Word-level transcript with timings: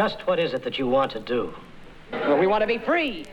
Just 0.00 0.26
what 0.26 0.38
is 0.38 0.54
it 0.54 0.62
that 0.62 0.78
you 0.78 0.86
want 0.86 1.12
to 1.12 1.20
do? 1.20 1.52
Well, 2.10 2.38
we 2.38 2.46
want 2.46 2.62
to 2.62 2.66
be 2.66 2.78
free. 2.78 3.26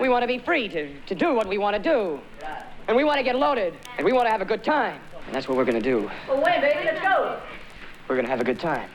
We 0.00 0.08
want 0.08 0.24
to 0.24 0.26
be 0.26 0.40
free 0.40 0.68
to, 0.68 0.92
to 1.02 1.14
do 1.14 1.32
what 1.32 1.46
we 1.46 1.58
want 1.58 1.76
to 1.76 1.80
do. 1.80 2.18
And 2.88 2.96
we 2.96 3.04
want 3.04 3.18
to 3.18 3.22
get 3.22 3.36
loaded. 3.36 3.72
And 3.96 4.04
we 4.04 4.12
want 4.12 4.26
to 4.26 4.32
have 4.32 4.40
a 4.40 4.44
good 4.44 4.64
time. 4.64 5.00
And 5.26 5.32
that's 5.32 5.46
what 5.46 5.56
we're 5.56 5.64
going 5.64 5.80
to 5.80 5.90
do. 5.90 6.10
Well, 6.28 6.42
wait, 6.42 6.60
baby, 6.60 6.86
let's 6.86 7.00
go. 7.00 7.40
We're 8.08 8.16
going 8.16 8.24
to 8.24 8.30
have 8.32 8.40
a 8.40 8.44
good 8.44 8.58
time. 8.58 8.90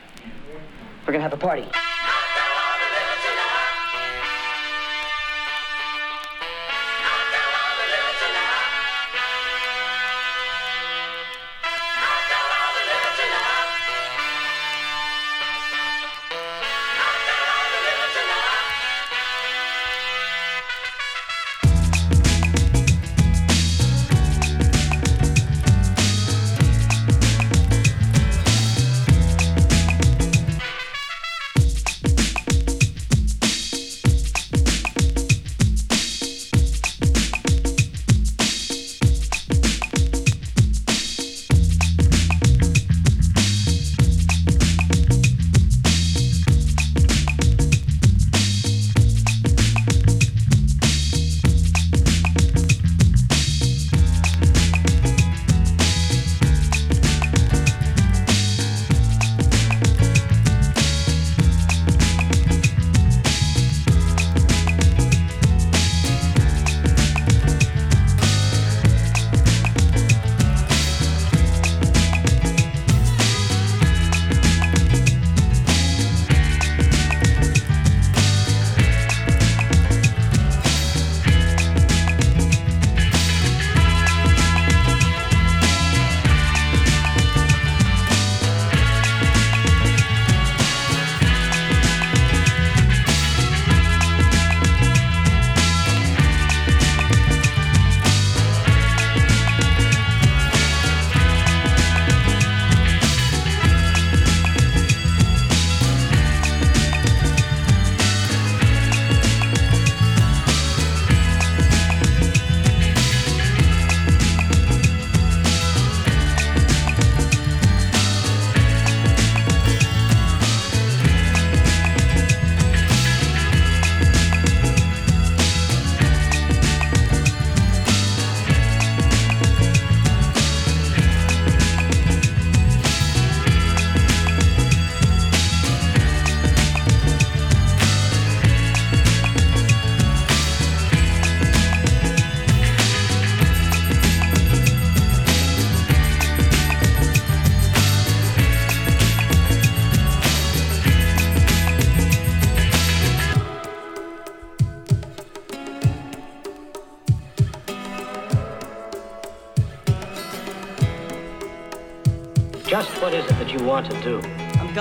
We're 1.06 1.14
going 1.14 1.20
to 1.24 1.30
have 1.30 1.32
a 1.32 1.38
party. 1.38 1.66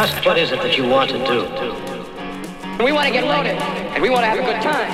Just 0.00 0.24
what 0.24 0.38
is 0.38 0.50
it 0.50 0.62
that 0.62 0.78
you 0.78 0.88
want 0.88 1.10
to 1.10 1.18
do? 1.18 1.40
We 2.82 2.90
want 2.90 3.06
to 3.08 3.12
get 3.12 3.24
loaded, 3.24 3.52
and 3.92 4.02
we 4.02 4.08
want 4.08 4.22
to 4.22 4.28
have 4.28 4.38
a 4.38 4.42
good 4.42 4.62
time. 4.62 4.89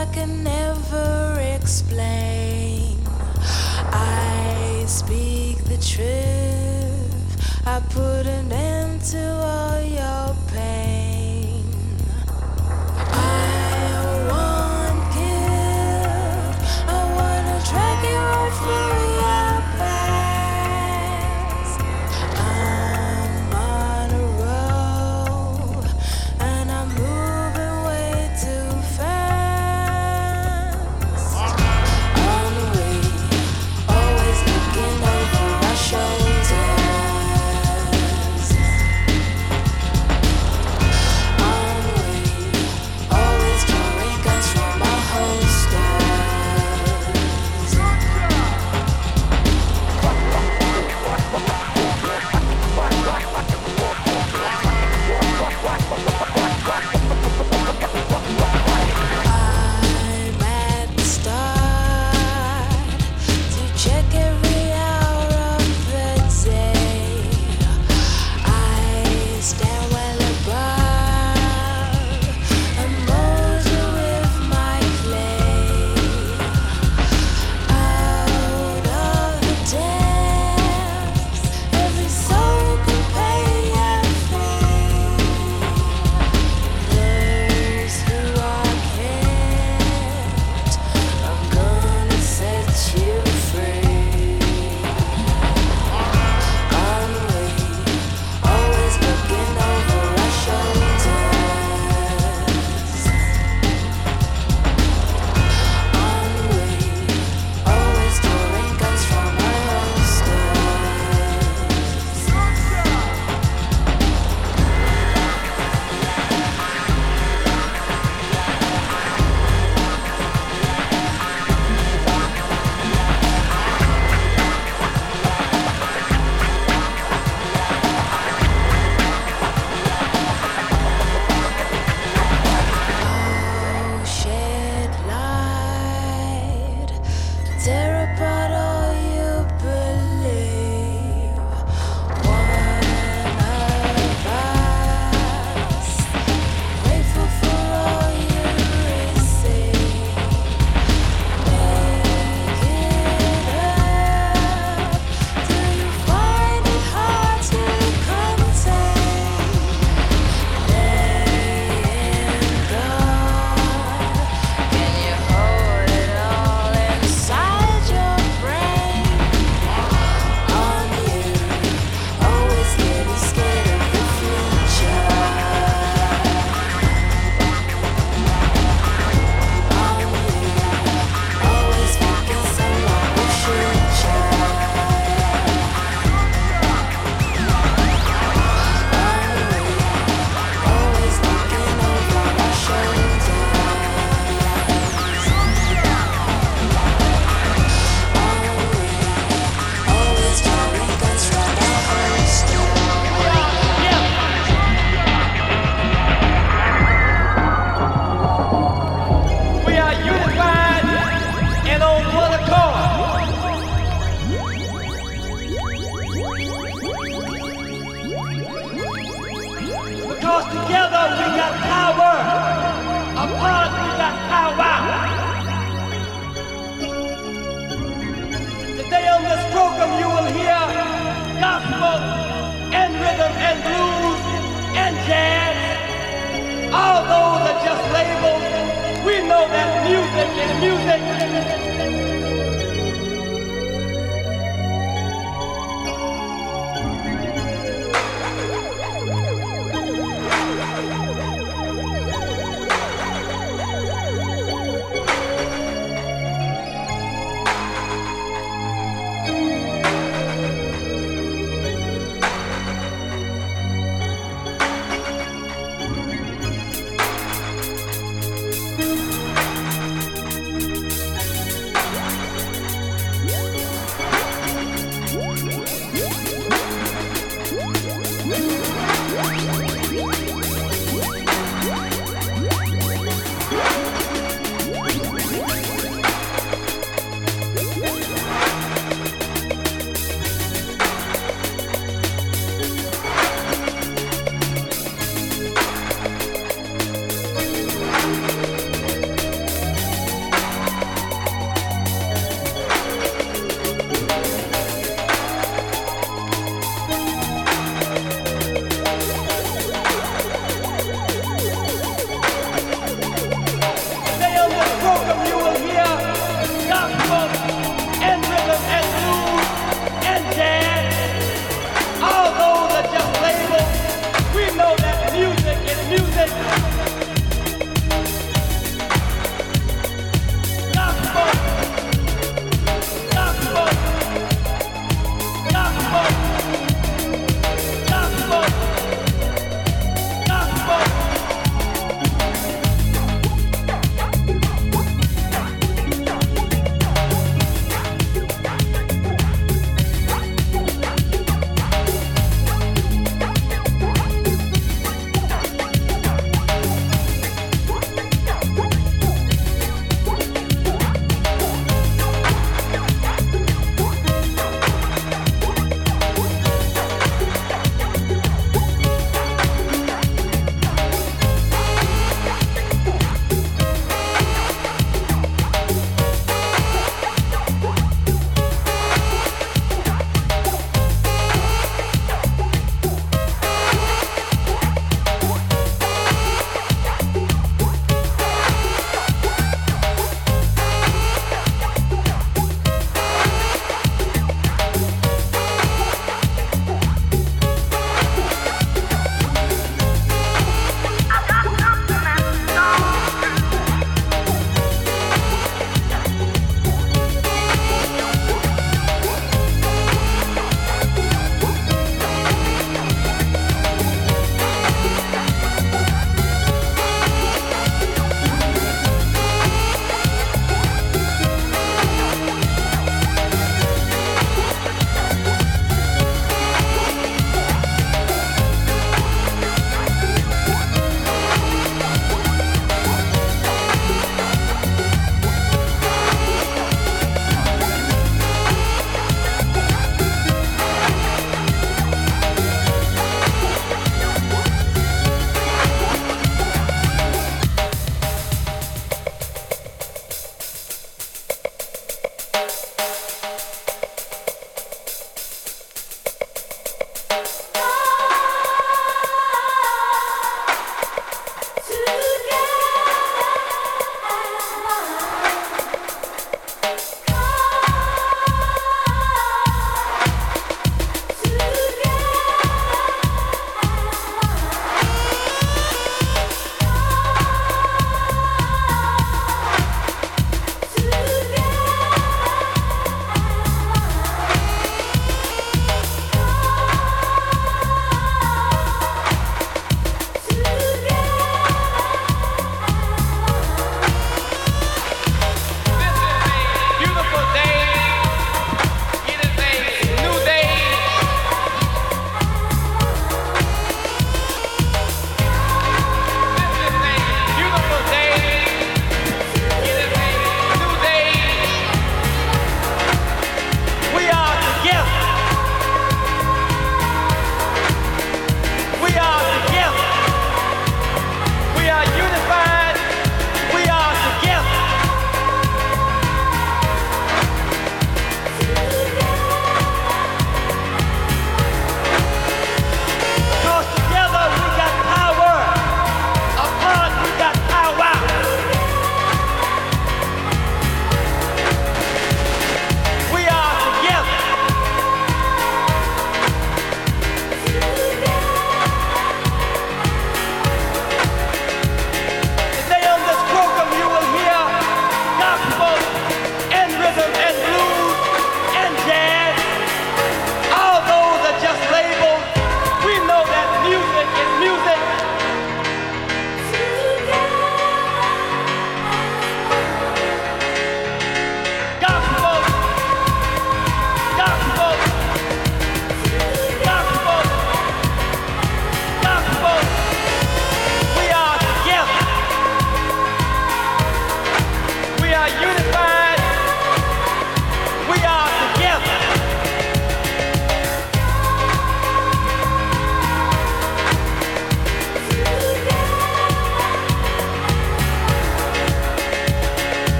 I 0.00 0.06
can 0.06 0.42
never 0.42 1.38
explain. 1.40 2.96
I 3.92 4.84
speak 4.86 5.58
the 5.64 5.76
truth. 5.76 7.66
I 7.66 7.80
put 7.90 8.26
an 8.26 8.50
end 8.50 9.02
to 9.12 9.30
all 9.30 9.79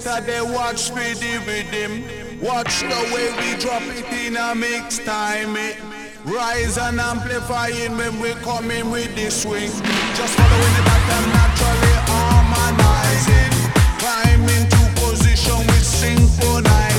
center, 0.00 0.26
they 0.26 0.40
watch 0.40 0.90
me 0.92 1.14
with 1.46 1.70
them. 1.70 2.04
Watch 2.40 2.80
the 2.80 3.00
way 3.14 3.30
we 3.38 3.60
drop 3.60 3.82
it 3.82 4.06
in 4.26 4.36
a 4.36 4.54
mix 4.54 4.98
time. 4.98 5.56
It. 5.56 5.76
Rise 6.24 6.78
and 6.78 7.00
amplifying 7.00 7.96
when 7.96 8.20
we 8.20 8.32
come 8.42 8.70
in 8.70 8.90
with 8.90 9.14
the 9.14 9.30
swing. 9.30 9.70
Just 10.14 10.34
following 10.36 10.74
the 10.76 10.82
pattern 10.84 11.30
naturally 11.32 11.96
harmonizing. 12.10 13.52
Climbing 13.98 14.68
to 14.68 15.00
position 15.00 15.58
with 15.66 15.84
synchronize. 15.84 16.89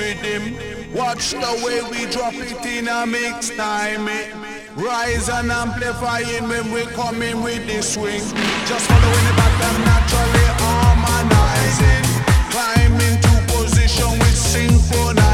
rhythm. 0.00 0.42
Watch 0.94 1.30
the 1.30 1.52
way 1.64 1.78
we 1.90 2.10
drop 2.10 2.34
it 2.34 2.64
in 2.66 2.88
a 2.88 3.06
mix 3.06 3.50
time. 3.50 4.08
Eh? 4.08 4.32
Rise 4.76 5.28
and 5.28 5.50
amplify 5.52 6.20
it 6.20 6.42
when 6.42 6.72
we 6.72 6.82
come 6.98 7.22
in 7.22 7.42
with 7.42 7.66
the 7.66 7.82
swing. 7.82 8.24
Just 8.70 8.86
following 8.88 9.24
the 9.28 9.34
pattern 9.40 9.78
naturally 9.90 10.48
harmonizing. 10.64 12.06
Climb 12.52 12.96
into 13.08 13.34
position 13.52 14.10
with 14.18 14.36
synchronize. 14.36 15.29